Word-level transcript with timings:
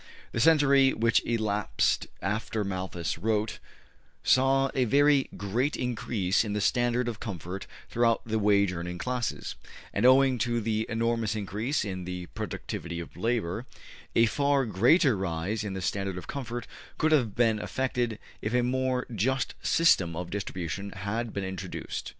The 0.31 0.39
century 0.39 0.95
which 0.95 1.23
elapsed 1.25 2.07
after 2.23 2.63
Malthus 2.63 3.19
wrote, 3.19 3.59
saw 4.23 4.71
a 4.73 4.85
very 4.85 5.29
great 5.37 5.75
increase 5.75 6.43
in 6.43 6.53
the 6.53 6.59
standard 6.59 7.07
of 7.07 7.19
comfort 7.19 7.67
throughout 7.87 8.23
the 8.25 8.39
wage 8.39 8.71
earning 8.73 8.97
classes, 8.97 9.53
and, 9.93 10.03
owing 10.03 10.39
to 10.39 10.59
the 10.59 10.87
enormous 10.89 11.35
increase 11.35 11.85
in 11.85 12.05
the 12.05 12.25
productivity 12.33 12.99
of 12.99 13.15
labor, 13.15 13.67
a 14.15 14.25
far 14.25 14.65
greater 14.65 15.15
rise 15.15 15.63
in 15.63 15.73
the 15.75 15.81
standard 15.83 16.17
of 16.17 16.25
comfort 16.25 16.65
could 16.97 17.11
have 17.11 17.35
been 17.35 17.59
effected 17.59 18.17
if 18.41 18.55
a 18.55 18.63
more 18.63 19.05
just 19.13 19.53
system 19.61 20.15
of 20.15 20.31
distribution 20.31 20.89
had 20.93 21.31
been 21.31 21.43
introduced. 21.45 22.09